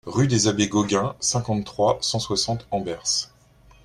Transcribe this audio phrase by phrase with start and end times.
[0.07, 3.29] Rue des Abbés Gaugain, cinquante-trois, cent soixante Hambers